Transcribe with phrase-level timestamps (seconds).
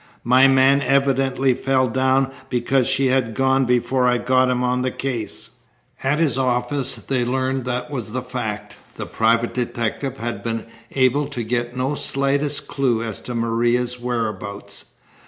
[0.23, 4.89] My man evidently fell down because she had gone before I got him on the
[4.89, 5.51] case."
[6.03, 8.77] At his office they learned that was the fact.
[8.95, 14.85] The private detective had been able to get no slightest clue as to Maria's whereabouts.